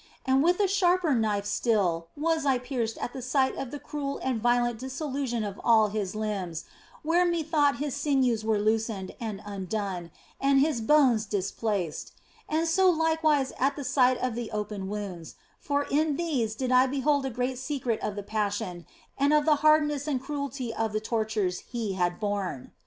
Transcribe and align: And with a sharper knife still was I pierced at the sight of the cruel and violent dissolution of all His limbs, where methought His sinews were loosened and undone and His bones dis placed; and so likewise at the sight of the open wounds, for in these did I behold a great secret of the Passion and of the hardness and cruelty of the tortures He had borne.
And 0.25 0.41
with 0.41 0.59
a 0.59 0.67
sharper 0.67 1.13
knife 1.13 1.45
still 1.45 2.07
was 2.17 2.43
I 2.43 2.57
pierced 2.57 2.97
at 2.97 3.13
the 3.13 3.21
sight 3.21 3.55
of 3.55 3.69
the 3.69 3.77
cruel 3.77 4.17
and 4.23 4.41
violent 4.41 4.79
dissolution 4.79 5.43
of 5.43 5.61
all 5.63 5.89
His 5.89 6.15
limbs, 6.15 6.65
where 7.03 7.23
methought 7.23 7.77
His 7.77 7.95
sinews 7.95 8.43
were 8.43 8.57
loosened 8.57 9.11
and 9.19 9.43
undone 9.45 10.09
and 10.39 10.59
His 10.59 10.81
bones 10.81 11.27
dis 11.27 11.51
placed; 11.51 12.13
and 12.49 12.67
so 12.67 12.89
likewise 12.89 13.53
at 13.59 13.75
the 13.75 13.83
sight 13.83 14.17
of 14.17 14.33
the 14.33 14.49
open 14.49 14.89
wounds, 14.89 15.35
for 15.59 15.83
in 15.83 16.15
these 16.15 16.55
did 16.55 16.71
I 16.71 16.87
behold 16.87 17.23
a 17.23 17.29
great 17.29 17.59
secret 17.59 17.99
of 18.01 18.15
the 18.15 18.23
Passion 18.23 18.87
and 19.19 19.31
of 19.33 19.45
the 19.45 19.57
hardness 19.57 20.07
and 20.07 20.19
cruelty 20.19 20.73
of 20.73 20.93
the 20.93 20.99
tortures 20.99 21.59
He 21.59 21.93
had 21.93 22.19
borne. 22.19 22.71